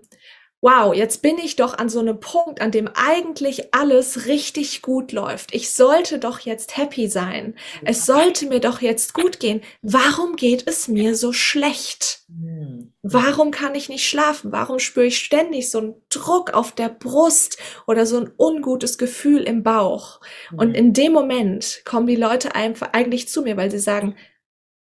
wow, 0.64 0.96
jetzt 0.96 1.22
bin 1.22 1.38
ich 1.38 1.58
doch 1.58 1.78
an 1.78 1.90
so 1.90 2.00
einem 2.00 2.22
Punkt, 2.22 2.62
an 2.62 2.72
dem 2.72 2.88
eigentlich 2.96 3.74
alles 3.74 4.28
richtig 4.28 4.82
gut 4.82 5.12
läuft. 5.12 5.54
Ich 5.54 5.72
sollte 5.72 6.20
doch 6.20 6.40
jetzt 6.40 6.78
happy 6.78 7.10
sein. 7.10 7.56
Es 7.84 8.06
sollte 8.06 8.48
mir 8.48 8.62
doch 8.62 8.80
jetzt 8.80 9.14
gut 9.14 9.42
gehen. 9.42 9.62
Warum 9.82 10.38
geht 10.38 10.66
es 10.66 10.88
mir 10.88 11.18
so 11.18 11.34
schlecht? 11.34 12.22
Hm. 12.30 12.94
Warum 13.02 13.52
kann 13.52 13.76
ich 13.76 13.90
nicht 13.90 14.08
schlafen? 14.08 14.54
Warum 14.54 14.80
spüre 14.80 15.08
ich 15.08 15.20
ständig 15.20 15.70
so 15.70 15.80
einen 15.80 15.96
Druck 16.08 16.54
auf 16.54 16.72
der 16.72 16.88
Brust 16.88 17.58
oder 17.86 18.06
so 18.06 18.20
ein 18.20 18.32
ungutes 18.38 18.98
Gefühl 18.98 19.42
im 19.42 19.64
Bauch? 19.64 20.22
Und 20.56 20.70
hm. 20.70 20.76
in 20.76 20.94
dem 20.94 21.12
Moment 21.12 21.82
kommen 21.84 22.08
die 22.08 22.16
Leute 22.16 22.56
einfach 22.56 22.94
eigentlich 22.94 23.28
zu 23.28 23.42
mir, 23.42 23.58
weil 23.58 23.70
sie 23.70 23.80
sagen, 23.80 24.16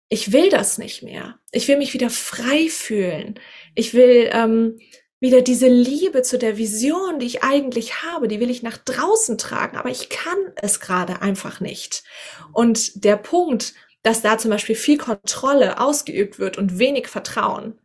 ich 0.09 0.31
will 0.31 0.49
das 0.49 0.77
nicht 0.77 1.01
mehr. 1.01 1.39
Ich 1.51 1.67
will 1.67 1.77
mich 1.77 1.93
wieder 1.93 2.11
frei 2.11 2.67
fühlen. 2.69 3.39
Ich 3.73 3.93
will 3.93 4.29
ähm, 4.31 4.77
wieder 5.21 5.41
diese 5.41 5.67
Liebe 5.67 6.23
zu 6.23 6.37
der 6.37 6.57
Vision, 6.57 7.19
die 7.19 7.27
ich 7.27 7.43
eigentlich 7.43 8.01
habe, 8.03 8.27
die 8.27 8.39
will 8.39 8.49
ich 8.49 8.63
nach 8.63 8.77
draußen 8.77 9.37
tragen, 9.37 9.77
aber 9.77 9.89
ich 9.89 10.09
kann 10.09 10.37
es 10.55 10.79
gerade 10.79 11.21
einfach 11.21 11.61
nicht. 11.61 12.03
Und 12.51 13.05
der 13.05 13.17
Punkt, 13.17 13.75
dass 14.01 14.23
da 14.23 14.39
zum 14.39 14.49
Beispiel 14.49 14.75
viel 14.75 14.97
Kontrolle 14.97 15.79
ausgeübt 15.79 16.39
wird 16.39 16.57
und 16.57 16.79
wenig 16.79 17.07
Vertrauen, 17.07 17.79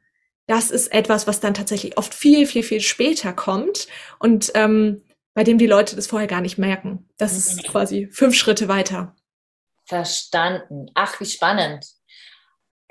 das 0.47 0.71
ist 0.71 0.93
etwas, 0.93 1.27
was 1.27 1.41
dann 1.41 1.55
tatsächlich 1.55 1.99
oft 1.99 2.15
viel, 2.15 2.47
viel, 2.47 2.63
viel 2.63 2.81
später 2.81 3.33
kommt 3.33 3.87
und 4.19 4.53
ähm, 4.55 5.03
bei 5.35 5.45
dem 5.45 5.59
die 5.59 5.67
Leute 5.67 5.95
das 5.95 6.07
vorher 6.07 6.29
gar 6.29 6.41
nicht 6.41 6.57
merken. 6.57 7.07
Das 7.19 7.37
ist 7.37 7.57
mhm. 7.57 7.63
quasi 7.69 8.09
fünf 8.11 8.35
Schritte 8.35 8.69
weiter. 8.69 9.15
Verstanden. 9.85 10.91
Ach, 10.95 11.21
wie 11.21 11.27
spannend. 11.27 11.85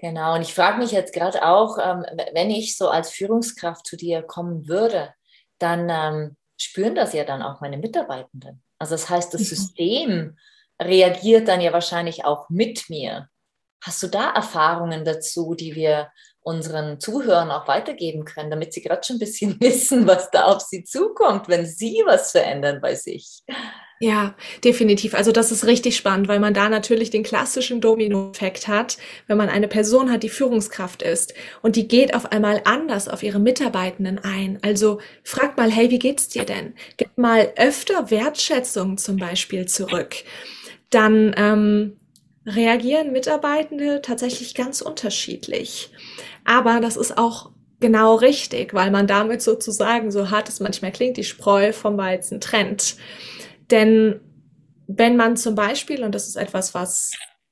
Genau, 0.06 0.36
und 0.36 0.44
ich 0.44 0.54
frage 0.54 0.78
mich 0.78 0.92
jetzt 0.92 1.16
gerade 1.16 1.44
auch, 1.44 1.80
ähm, 1.80 2.06
wenn 2.34 2.52
ich 2.52 2.78
so 2.78 2.90
als 2.90 3.10
Führungskraft 3.10 3.88
zu 3.88 3.98
dir 3.98 4.22
kommen 4.22 4.68
würde, 4.68 5.16
dann 5.58 5.90
ähm, 5.90 6.38
spüren 6.58 6.94
das 6.94 7.14
ja 7.14 7.24
dann 7.24 7.42
auch 7.42 7.60
meine 7.60 7.80
Mitarbeitenden. 7.80 8.62
Also 8.78 8.94
das 8.94 9.10
heißt, 9.10 9.34
das. 9.34 9.42
System 9.42 10.38
reagiert 10.80 11.48
dann 11.48 11.60
ja 11.60 11.74
wahrscheinlich 11.74 12.24
auch 12.24 12.52
mit 12.52 12.88
mir. 12.88 13.30
Hast 13.84 14.04
du 14.04 14.08
da 14.08 14.30
Erfahrungen 14.30 15.06
dazu, 15.06 15.56
die 15.56 15.74
wir 15.74 16.12
unseren 16.42 17.00
Zuhörern 17.00 17.50
auch 17.50 17.68
weitergeben 17.68 18.26
können, 18.26 18.52
damit 18.52 18.74
sie 18.74 18.84
gerade 18.84 19.04
schon 19.04 19.16
ein 19.16 19.20
bisschen 19.20 19.60
wissen, 19.60 20.06
was 20.06 20.30
da 20.30 20.44
auf 20.44 20.62
sie 20.62 20.84
zukommt, 20.84 21.48
wenn 21.48 21.66
sie 21.66 22.04
was 22.06 22.30
verändern 22.30 22.80
bei 22.80 22.94
sich? 22.94 23.42
Ja, 24.06 24.36
definitiv. 24.64 25.16
Also 25.16 25.32
das 25.32 25.52
ist 25.52 25.66
richtig 25.66 25.98
spannend, 25.98 26.28
weil 26.28 26.40
man 26.40 26.54
da 26.54 26.70
natürlich 26.70 27.10
den 27.10 27.24
klassischen 27.24 27.82
Domino-Effekt 27.82 28.68
hat, 28.68 29.00
wenn 29.26 29.36
man 29.36 29.50
eine 29.50 29.68
Person 29.68 30.12
hat, 30.12 30.22
die 30.22 30.30
Führungskraft 30.30 31.02
ist 31.02 31.34
und 31.64 31.76
die 31.76 31.88
geht 31.88 32.14
auf 32.14 32.32
einmal 32.32 32.62
anders 32.66 33.08
auf 33.08 33.24
ihre 33.24 33.40
Mitarbeitenden 33.40 34.20
ein. 34.20 34.60
Also 34.62 35.00
fragt 35.24 35.58
mal, 35.58 35.72
hey, 35.72 35.90
wie 35.90 35.98
geht's 35.98 36.28
dir 36.28 36.44
denn? 36.44 36.76
Gib 36.98 37.18
mal 37.18 37.52
öfter 37.56 38.12
Wertschätzung 38.12 39.00
zum 39.00 39.18
Beispiel 39.18 39.66
zurück. 39.66 40.18
Dann 40.92 41.34
ähm, 41.36 41.98
reagieren 42.46 43.12
Mitarbeitende 43.12 44.04
tatsächlich 44.04 44.54
ganz 44.54 44.82
unterschiedlich. 44.82 45.90
Aber 46.44 46.80
das 46.80 46.96
ist 46.96 47.18
auch 47.18 47.50
genau 47.80 48.14
richtig, 48.14 48.76
weil 48.76 48.92
man 48.92 49.08
damit 49.08 49.42
sozusagen, 49.42 50.12
so 50.12 50.30
hart 50.30 50.48
es 50.48 50.60
manchmal 50.60 50.92
klingt, 50.92 51.18
die 51.18 51.24
Spreu 51.24 51.74
vom 51.74 51.98
Weizen 51.98 52.40
trennt. 52.40 52.98
Denn 53.72 54.22
wenn 54.88 55.18
man 55.18 55.38
zum 55.38 55.56
Beispiel, 55.56 56.04
und 56.04 56.14
das 56.14 56.28
ist 56.28 56.36
etwas, 56.36 56.74
was 56.74 57.12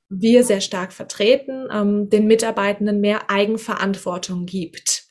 wir 0.10 0.44
sehr 0.44 0.62
stark 0.62 0.94
vertreten, 0.94 1.68
ähm, 1.72 2.10
den 2.10 2.28
Mitarbeitenden 2.28 3.02
mehr 3.02 3.30
Eigenverantwortung 3.30 4.46
gibt. 4.46 5.04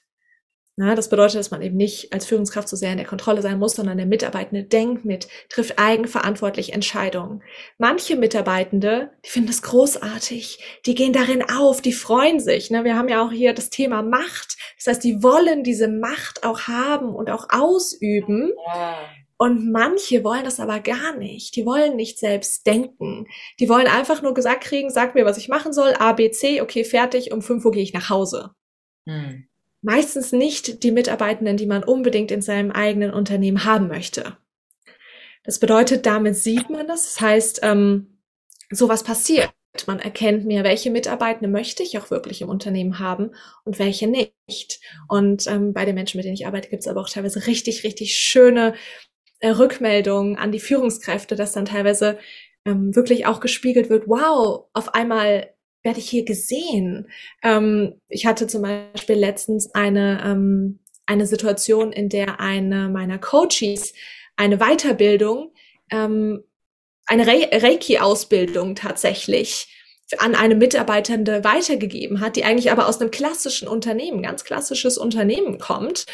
Na, 0.77 0.95
das 0.95 1.11
bedeutet, 1.11 1.39
dass 1.39 1.51
man 1.51 1.61
eben 1.61 1.77
nicht 1.77 2.15
als 2.15 2.25
Führungskraft 2.25 2.67
so 2.67 2.77
sehr 2.77 2.93
in 2.93 2.97
der 2.97 3.07
Kontrolle 3.07 3.43
sein 3.43 3.59
muss, 3.59 3.75
sondern 3.75 3.99
der 3.99 4.07
Mitarbeitende 4.07 4.65
denkt 4.65 5.05
mit, 5.05 5.29
trifft 5.51 5.79
eigenverantwortlich 5.79 6.73
Entscheidungen. 6.73 7.43
Manche 7.77 8.17
Mitarbeitende, 8.17 9.11
die 9.25 9.29
finden 9.29 9.49
das 9.49 9.61
großartig, 9.61 10.81
die 10.87 10.95
gehen 10.95 11.13
darin 11.13 11.43
auf, 11.51 11.83
die 11.83 11.93
freuen 11.93 12.41
sich. 12.41 12.71
Ne? 12.71 12.85
Wir 12.85 12.97
haben 12.97 13.11
ja 13.11 13.23
auch 13.23 13.31
hier 13.31 13.53
das 13.53 13.69
Thema 13.69 14.03
Macht. 14.03 14.57
Das 14.79 14.87
heißt, 14.87 15.05
die 15.05 15.23
wollen 15.23 15.63
diese 15.63 15.89
Macht 15.89 16.43
auch 16.43 16.63
haben 16.63 17.15
und 17.15 17.29
auch 17.29 17.49
ausüben. 17.51 18.53
Ja. 18.75 18.99
Und 19.43 19.73
manche 19.73 20.23
wollen 20.23 20.45
das 20.45 20.61
aber 20.61 20.79
gar 20.79 21.17
nicht. 21.17 21.57
Die 21.57 21.67
wollen 21.67 21.97
nicht 21.97 22.17
selbst 22.17 22.65
denken. 22.65 23.27
Die 23.59 23.69
wollen 23.69 23.89
einfach 23.89 24.23
nur 24.23 24.35
gesagt 24.35 24.63
kriegen, 24.63 24.89
sag 24.89 25.17
mir, 25.17 25.25
was 25.25 25.37
ich 25.37 25.49
machen 25.49 25.73
soll, 25.73 25.95
A, 25.99 26.13
B, 26.13 26.31
C, 26.31 26.61
okay, 26.61 26.85
fertig, 26.85 27.33
um 27.33 27.43
5 27.43 27.65
Uhr 27.65 27.73
gehe 27.73 27.83
ich 27.83 27.93
nach 27.93 28.09
Hause. 28.09 28.53
Hm. 29.05 29.49
Meistens 29.81 30.31
nicht 30.31 30.85
die 30.85 30.93
Mitarbeitenden, 30.93 31.57
die 31.57 31.67
man 31.67 31.83
unbedingt 31.83 32.31
in 32.31 32.41
seinem 32.41 32.71
eigenen 32.71 33.13
Unternehmen 33.13 33.65
haben 33.65 33.89
möchte. 33.89 34.37
Das 35.43 35.59
bedeutet, 35.59 36.07
damit 36.07 36.37
sieht 36.37 36.71
man 36.71 36.87
das. 36.87 37.15
Das 37.15 37.21
heißt, 37.21 37.61
ähm, 37.65 38.21
sowas 38.71 39.03
passiert. 39.03 39.51
Man 39.89 39.99
erkennt 39.99 40.45
mir, 40.45 40.63
welche 40.63 40.93
Mitarbeitende 40.93 41.49
möchte 41.49 41.83
ich 41.83 41.99
auch 41.99 42.13
wirklich 42.13 42.43
im 42.43 42.49
Unternehmen 42.49 43.01
haben 43.01 43.35
und 43.65 43.81
welche 43.81 44.07
nicht. 44.07 44.81
Und 45.09 45.49
ähm, 45.49 45.73
bei 45.73 45.85
den 45.85 45.97
Menschen, 45.97 46.19
mit 46.19 46.27
denen 46.27 46.35
ich 46.35 46.47
arbeite, 46.47 46.69
gibt 46.69 46.83
es 46.83 46.89
aber 46.89 47.01
auch 47.01 47.09
teilweise 47.09 47.45
richtig, 47.49 47.83
richtig 47.83 48.17
schöne 48.17 48.75
Rückmeldungen 49.51 50.37
an 50.37 50.53
die 50.53 50.61
Führungskräfte, 50.61 51.37
dass 51.37 51.53
dann 51.53 51.65
teilweise 51.65 52.19
ähm, 52.65 52.95
wirklich 52.95 53.27
auch 53.27 53.41
gespiegelt 53.41 53.91
wird, 53.91 54.09
wow, 54.09 54.67
auf 54.73 54.95
einmal 54.95 55.53
werde 55.83 55.99
ich 55.99 56.09
hier 56.09 56.25
gesehen. 56.25 57.09
Ähm, 57.43 58.01
ich 58.09 58.27
hatte 58.27 58.47
zum 58.47 58.63
Beispiel 58.63 59.17
letztens 59.17 59.75
eine, 59.75 60.23
ähm, 60.25 60.79
eine 61.07 61.27
Situation, 61.27 61.93
in 61.93 62.09
der 62.09 62.41
eine 62.41 62.89
meiner 62.89 63.19
Coaches 63.19 63.93
eine 64.37 64.59
Weiterbildung, 64.59 65.53
ähm, 65.91 66.45
eine 67.07 67.27
Re 67.27 67.49
Reiki-Ausbildung 67.53 68.77
tatsächlich 68.77 69.69
an 70.19 70.35
eine 70.35 70.55
Mitarbeitende 70.55 71.43
weitergegeben 71.43 72.21
hat, 72.21 72.37
die 72.37 72.45
eigentlich 72.45 72.71
aber 72.71 72.87
aus 72.87 73.01
einem 73.01 73.11
klassischen 73.11 73.67
Unternehmen, 73.67 74.23
ganz 74.23 74.45
klassisches 74.45 74.99
Unternehmen 74.99 75.59
kommt. 75.59 76.07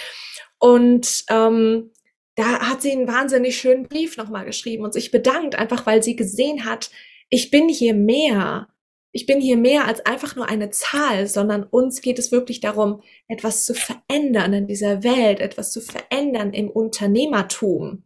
Und 0.58 1.24
ähm, 1.30 1.90
da 2.38 2.60
hat 2.60 2.82
sie 2.82 2.92
einen 2.92 3.08
wahnsinnig 3.08 3.58
schönen 3.58 3.88
Brief 3.88 4.16
nochmal 4.16 4.44
geschrieben 4.44 4.84
und 4.84 4.92
sich 4.92 5.10
bedankt, 5.10 5.56
einfach 5.56 5.86
weil 5.86 6.04
sie 6.04 6.14
gesehen 6.14 6.64
hat, 6.64 6.88
ich 7.30 7.50
bin 7.50 7.68
hier 7.68 7.94
mehr. 7.94 8.68
Ich 9.10 9.26
bin 9.26 9.40
hier 9.40 9.56
mehr 9.56 9.86
als 9.86 10.06
einfach 10.06 10.36
nur 10.36 10.48
eine 10.48 10.70
Zahl, 10.70 11.26
sondern 11.26 11.64
uns 11.64 12.00
geht 12.00 12.16
es 12.16 12.30
wirklich 12.30 12.60
darum, 12.60 13.02
etwas 13.26 13.64
zu 13.64 13.74
verändern 13.74 14.52
in 14.52 14.66
dieser 14.68 15.02
Welt, 15.02 15.40
etwas 15.40 15.72
zu 15.72 15.80
verändern 15.80 16.52
im 16.52 16.70
Unternehmertum. 16.70 18.04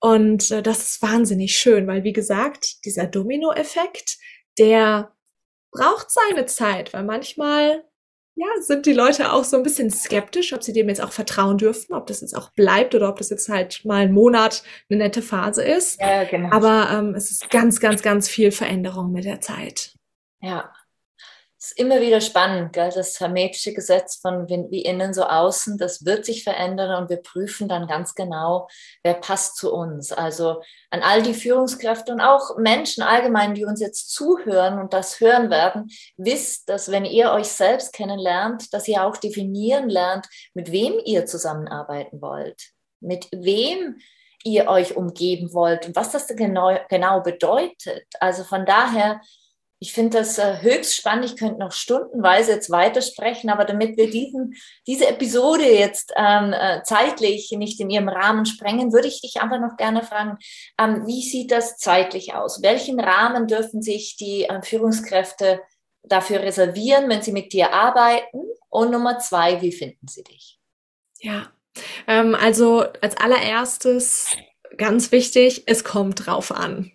Und 0.00 0.50
äh, 0.50 0.62
das 0.62 0.78
ist 0.78 1.02
wahnsinnig 1.02 1.54
schön, 1.54 1.86
weil 1.86 2.02
wie 2.02 2.14
gesagt, 2.14 2.82
dieser 2.86 3.06
Dominoeffekt, 3.06 4.16
der 4.56 5.14
braucht 5.70 6.06
seine 6.10 6.46
Zeit, 6.46 6.94
weil 6.94 7.04
manchmal 7.04 7.84
ja, 8.36 8.46
sind 8.60 8.84
die 8.84 8.92
Leute 8.92 9.32
auch 9.32 9.44
so 9.44 9.56
ein 9.56 9.62
bisschen 9.62 9.90
skeptisch, 9.90 10.52
ob 10.52 10.62
sie 10.62 10.74
dem 10.74 10.90
jetzt 10.90 11.02
auch 11.02 11.12
vertrauen 11.12 11.56
dürfen, 11.56 11.94
ob 11.94 12.06
das 12.06 12.20
jetzt 12.20 12.36
auch 12.36 12.50
bleibt 12.52 12.94
oder 12.94 13.08
ob 13.08 13.16
das 13.16 13.30
jetzt 13.30 13.48
halt 13.48 13.82
mal 13.86 14.02
ein 14.02 14.12
Monat 14.12 14.62
eine 14.90 14.98
nette 14.98 15.22
Phase 15.22 15.64
ist. 15.64 15.98
Ja, 15.98 16.24
genau. 16.24 16.50
Aber 16.50 16.90
ähm, 16.92 17.14
es 17.14 17.30
ist 17.30 17.48
ganz, 17.48 17.80
ganz, 17.80 18.02
ganz 18.02 18.28
viel 18.28 18.52
Veränderung 18.52 19.10
mit 19.10 19.24
der 19.24 19.40
Zeit. 19.40 19.94
Ja, 20.42 20.70
ist 21.66 21.78
immer 21.78 22.00
wieder 22.00 22.20
spannend, 22.20 22.72
gell? 22.72 22.90
das 22.94 23.18
hermetische 23.20 23.74
Gesetz 23.74 24.16
von 24.16 24.48
wie 24.48 24.82
innen 24.82 25.12
so 25.12 25.24
außen, 25.24 25.78
das 25.78 26.04
wird 26.04 26.24
sich 26.24 26.44
verändern 26.44 27.02
und 27.02 27.10
wir 27.10 27.18
prüfen 27.18 27.68
dann 27.68 27.86
ganz 27.86 28.14
genau, 28.14 28.68
wer 29.02 29.14
passt 29.14 29.56
zu 29.56 29.72
uns. 29.72 30.12
Also 30.12 30.62
an 30.90 31.02
all 31.02 31.22
die 31.22 31.34
Führungskräfte 31.34 32.12
und 32.12 32.20
auch 32.20 32.56
Menschen 32.58 33.02
allgemein, 33.02 33.54
die 33.54 33.64
uns 33.64 33.80
jetzt 33.80 34.10
zuhören 34.12 34.78
und 34.78 34.92
das 34.92 35.20
hören 35.20 35.50
werden, 35.50 35.88
wisst, 36.16 36.68
dass 36.68 36.90
wenn 36.90 37.04
ihr 37.04 37.32
euch 37.32 37.48
selbst 37.48 37.92
kennenlernt, 37.92 38.72
dass 38.72 38.88
ihr 38.88 39.04
auch 39.04 39.16
definieren 39.16 39.88
lernt, 39.88 40.26
mit 40.54 40.70
wem 40.72 41.00
ihr 41.04 41.26
zusammenarbeiten 41.26 42.20
wollt, 42.22 42.70
mit 43.00 43.28
wem 43.32 43.96
ihr 44.44 44.68
euch 44.68 44.96
umgeben 44.96 45.52
wollt 45.52 45.86
und 45.86 45.96
was 45.96 46.12
das 46.12 46.28
genau, 46.28 46.78
genau 46.88 47.20
bedeutet. 47.20 48.06
Also 48.20 48.44
von 48.44 48.64
daher, 48.64 49.20
ich 49.78 49.92
finde 49.92 50.18
das 50.18 50.38
äh, 50.38 50.62
höchst 50.62 50.96
spannend. 50.96 51.26
Ich 51.26 51.36
könnte 51.36 51.58
noch 51.58 51.72
stundenweise 51.72 52.52
jetzt 52.52 52.70
weitersprechen, 52.70 53.50
aber 53.50 53.64
damit 53.64 53.96
wir 53.96 54.10
diesen, 54.10 54.54
diese 54.86 55.06
Episode 55.06 55.64
jetzt 55.64 56.12
ähm, 56.16 56.54
äh, 56.54 56.82
zeitlich 56.82 57.50
nicht 57.52 57.78
in 57.80 57.90
ihrem 57.90 58.08
Rahmen 58.08 58.46
sprengen, 58.46 58.92
würde 58.92 59.08
ich 59.08 59.20
dich 59.20 59.40
einfach 59.40 59.60
noch 59.60 59.76
gerne 59.76 60.02
fragen, 60.02 60.38
ähm, 60.78 61.06
wie 61.06 61.22
sieht 61.22 61.50
das 61.50 61.76
zeitlich 61.76 62.34
aus? 62.34 62.62
Welchen 62.62 62.98
Rahmen 62.98 63.46
dürfen 63.46 63.82
sich 63.82 64.16
die 64.16 64.44
äh, 64.44 64.62
Führungskräfte 64.62 65.60
dafür 66.02 66.40
reservieren, 66.40 67.08
wenn 67.10 67.22
sie 67.22 67.32
mit 67.32 67.52
dir 67.52 67.74
arbeiten? 67.74 68.40
Und 68.70 68.90
Nummer 68.90 69.18
zwei, 69.18 69.60
wie 69.60 69.72
finden 69.72 70.08
sie 70.08 70.24
dich? 70.24 70.58
Ja, 71.20 71.50
ähm, 72.06 72.34
also 72.34 72.84
als 73.02 73.16
allererstes 73.18 74.36
ganz 74.78 75.12
wichtig, 75.12 75.64
es 75.66 75.84
kommt 75.84 76.26
drauf 76.26 76.50
an. 76.50 76.92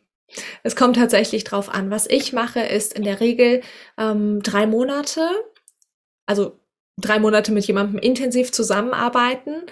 Es 0.63 0.75
kommt 0.75 0.95
tatsächlich 0.95 1.43
drauf 1.43 1.69
an. 1.69 1.91
Was 1.91 2.07
ich 2.07 2.33
mache, 2.33 2.61
ist 2.61 2.93
in 2.93 3.03
der 3.03 3.19
Regel 3.19 3.61
ähm, 3.97 4.41
drei 4.41 4.65
Monate, 4.65 5.27
also 6.25 6.59
drei 6.97 7.19
Monate 7.19 7.51
mit 7.51 7.65
jemandem 7.65 7.99
intensiv 7.99 8.51
zusammenarbeiten 8.51 9.63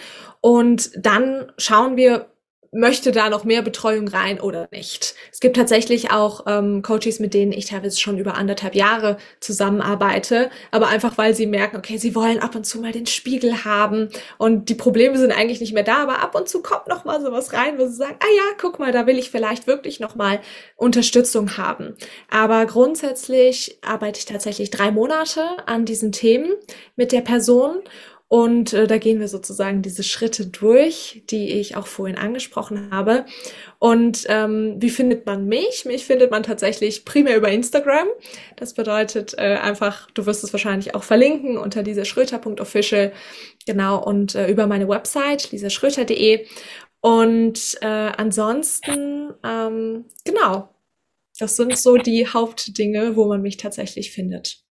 und 0.42 0.92
dann 0.96 1.52
schauen 1.58 1.98
wir, 1.98 2.32
möchte 2.72 3.12
da 3.12 3.30
noch 3.30 3.44
mehr 3.44 3.62
Betreuung 3.62 4.08
rein 4.08 4.40
oder 4.40 4.68
nicht. 4.72 5.16
Es 5.32 5.40
gibt 5.40 5.56
tatsächlich 5.56 6.12
auch 6.12 6.46
ähm, 6.48 6.82
Coaches, 6.82 7.20
mit 7.20 7.34
denen 7.34 7.52
ich 7.52 7.66
teilweise 7.66 8.00
schon 8.00 8.18
über 8.18 8.36
anderthalb 8.36 8.76
Jahre 8.76 9.18
zusammenarbeite, 9.40 10.50
aber 10.72 10.88
einfach 10.88 11.18
weil 11.18 11.34
sie 11.34 11.48
merken, 11.48 11.78
okay, 11.78 11.98
sie 11.98 12.16
wollen 12.16 12.40
ab 12.40 12.56
und 12.56 12.66
zu 12.66 12.80
mal 12.80 12.92
den 12.92 13.08
Spiegel 13.08 13.66
haben 13.66 14.10
und 14.38 14.70
die 14.70 14.76
Probleme 14.76 15.18
sind 15.18 15.32
eigentlich 15.32 15.60
nicht 15.60 15.74
mehr 15.74 15.84
da, 15.84 16.04
aber 16.04 16.22
ab 16.22 16.36
und 16.36 16.48
zu 16.48 16.62
kommt 16.62 16.88
noch 16.88 17.06
mal 17.06 17.22
sowas 17.22 17.54
rein, 17.54 17.80
wo 17.80 17.88
sie 17.88 17.96
sagen, 17.96 18.18
ah 18.20 18.36
ja, 18.36 18.44
guck 18.60 18.80
mal, 18.80 18.92
da 18.92 19.08
will 19.08 19.18
ich 19.18 19.32
vielleicht 19.32 19.68
wirklich 19.68 20.00
noch 20.00 20.16
mal 20.16 20.40
Unterstützung 20.76 21.58
haben. 21.58 21.96
Aber 22.30 22.66
grundsätzlich 22.66 23.80
arbeite 23.82 24.20
ich 24.20 24.26
tatsächlich 24.26 24.70
drei 24.70 24.92
Monate 24.92 25.44
an 25.66 25.86
diesen 25.86 26.12
Themen 26.12 26.54
mit 26.96 27.12
der 27.12 27.22
Person 27.22 27.80
und 28.30 28.74
äh, 28.74 28.86
da 28.86 29.00
gehen 29.00 29.20
wir 29.20 29.28
sozusagen 29.28 29.82
diese 29.82 30.04
Schritte 30.04 30.46
durch, 30.46 31.24
die 31.32 31.52
ich 31.60 31.76
auch 31.76 31.88
vorhin 31.88 32.16
angesprochen 32.16 32.92
habe. 32.92 33.26
Und 33.80 34.26
ähm, 34.30 34.76
wie 34.78 34.92
findet 34.92 35.26
man 35.26 35.48
mich? 35.48 35.84
Mich 35.86 36.06
findet 36.06 36.30
man 36.30 36.44
tatsächlich 36.44 37.06
primär 37.06 37.36
über 37.36 37.50
Instagram. 37.50 38.08
Das 38.56 38.76
bedeutet 38.76 39.34
äh, 39.40 39.56
einfach, 39.56 40.12
du 40.12 40.28
wirst 40.28 40.44
es 40.44 40.54
wahrscheinlich 40.54 40.94
auch 40.94 41.02
verlinken 41.02 41.58
unter 41.58 41.82
lisaschröter.official. 41.82 43.14
Genau, 43.66 44.04
und 44.04 44.36
äh, 44.36 44.48
über 44.48 44.68
meine 44.68 44.88
Website, 44.88 45.52
lisaschröter.de. 45.52 46.46
Und 47.02 47.80
äh, 47.82 47.88
ansonsten, 47.88 49.34
ähm, 49.44 50.06
genau, 50.24 50.70
das 51.40 51.56
sind 51.56 51.76
so 51.80 51.98
die 51.98 52.28
Hauptdinge, 52.28 53.16
wo 53.16 53.26
man 53.26 53.42
mich 53.42 53.58
tatsächlich 53.58 54.12
findet. 54.12 54.69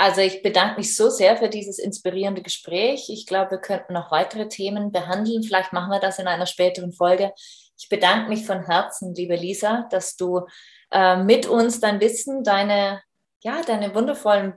Also 0.00 0.20
ich 0.20 0.42
bedanke 0.42 0.76
mich 0.76 0.94
so 0.94 1.10
sehr 1.10 1.36
für 1.36 1.48
dieses 1.48 1.80
inspirierende 1.80 2.40
Gespräch. 2.40 3.08
Ich 3.08 3.26
glaube, 3.26 3.52
wir 3.52 3.58
könnten 3.58 3.92
noch 3.92 4.12
weitere 4.12 4.48
Themen 4.48 4.92
behandeln. 4.92 5.42
Vielleicht 5.42 5.72
machen 5.72 5.90
wir 5.90 5.98
das 5.98 6.20
in 6.20 6.28
einer 6.28 6.46
späteren 6.46 6.92
Folge. 6.92 7.32
Ich 7.76 7.88
bedanke 7.88 8.28
mich 8.28 8.46
von 8.46 8.64
Herzen, 8.64 9.12
liebe 9.14 9.34
Lisa, 9.34 9.88
dass 9.90 10.16
du 10.16 10.46
äh, 10.92 11.16
mit 11.16 11.46
uns 11.46 11.80
dein 11.80 12.00
Wissen, 12.00 12.44
deine, 12.44 13.02
ja, 13.42 13.60
deine 13.66 13.92
wundervollen 13.92 14.54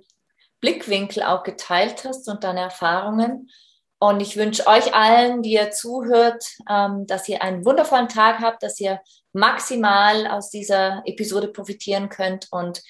Blickwinkel 0.59 1.23
auch 1.23 1.41
geteilt 1.41 2.05
hast 2.05 2.29
und 2.29 2.43
deine 2.43 2.61
Erfahrungen. 2.61 3.49
Und 3.97 4.19
ich 4.19 4.37
wünsche 4.37 4.67
euch 4.67 4.93
allen, 4.93 5.41
die 5.41 5.53
ihr 5.53 5.71
zuhört, 5.71 6.43
ähm, 6.69 7.07
dass 7.07 7.27
ihr 7.27 7.41
einen 7.41 7.65
wundervollen 7.65 8.09
Tag 8.09 8.41
habt, 8.41 8.61
dass 8.61 8.79
ihr 8.79 8.99
maximal 9.33 10.27
aus 10.27 10.51
dieser 10.51 11.01
Episode 11.05 11.47
profitieren 11.47 12.09
könnt 12.09 12.47
und 12.51 12.81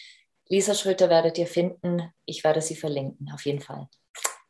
Lisa 0.51 0.75
Schröter 0.75 1.09
werdet 1.09 1.37
ihr 1.37 1.47
finden. 1.47 2.11
Ich 2.25 2.43
werde 2.43 2.59
sie 2.61 2.75
verlinken, 2.75 3.31
auf 3.33 3.45
jeden 3.45 3.61
Fall. 3.61 3.87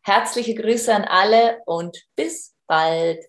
Herzliche 0.01 0.55
Grüße 0.55 0.91
an 0.91 1.03
alle 1.03 1.61
und 1.67 1.95
bis 2.15 2.55
bald. 2.65 3.23